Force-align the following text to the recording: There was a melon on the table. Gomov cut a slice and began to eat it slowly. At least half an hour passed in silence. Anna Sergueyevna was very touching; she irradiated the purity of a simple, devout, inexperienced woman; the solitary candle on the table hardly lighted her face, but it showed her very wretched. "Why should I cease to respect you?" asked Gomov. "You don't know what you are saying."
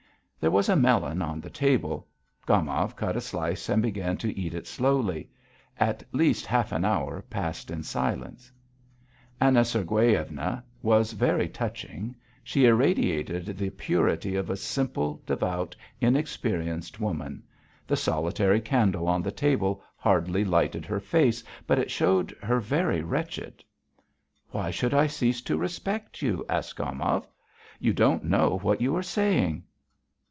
There 0.41 0.49
was 0.49 0.69
a 0.69 0.75
melon 0.75 1.21
on 1.21 1.39
the 1.39 1.51
table. 1.51 2.07
Gomov 2.47 2.95
cut 2.95 3.15
a 3.15 3.21
slice 3.21 3.69
and 3.69 3.79
began 3.79 4.17
to 4.17 4.35
eat 4.35 4.55
it 4.55 4.65
slowly. 4.65 5.29
At 5.79 6.01
least 6.13 6.47
half 6.47 6.71
an 6.71 6.83
hour 6.83 7.21
passed 7.21 7.69
in 7.69 7.83
silence. 7.83 8.51
Anna 9.39 9.63
Sergueyevna 9.63 10.63
was 10.81 11.11
very 11.11 11.47
touching; 11.47 12.15
she 12.43 12.65
irradiated 12.65 13.45
the 13.55 13.69
purity 13.69 14.35
of 14.35 14.49
a 14.49 14.57
simple, 14.57 15.21
devout, 15.27 15.75
inexperienced 15.99 16.99
woman; 16.99 17.43
the 17.85 17.95
solitary 17.95 18.61
candle 18.61 19.07
on 19.07 19.21
the 19.21 19.31
table 19.31 19.83
hardly 19.95 20.43
lighted 20.43 20.87
her 20.87 20.99
face, 20.99 21.43
but 21.67 21.77
it 21.77 21.91
showed 21.91 22.35
her 22.41 22.59
very 22.59 23.03
wretched. 23.03 23.63
"Why 24.49 24.71
should 24.71 24.95
I 24.95 25.05
cease 25.05 25.43
to 25.43 25.55
respect 25.59 26.23
you?" 26.23 26.43
asked 26.49 26.77
Gomov. 26.77 27.27
"You 27.79 27.93
don't 27.93 28.23
know 28.23 28.57
what 28.63 28.81
you 28.81 28.95
are 28.95 29.03
saying." 29.03 29.65